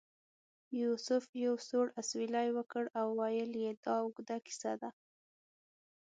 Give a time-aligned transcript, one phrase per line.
[0.81, 4.89] یوسف یو سوړ اسویلی وکړ او ویل یې دا اوږده کیسه ده.